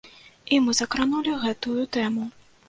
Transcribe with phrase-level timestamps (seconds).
[0.55, 2.27] І мы закранулі гэтую тэму.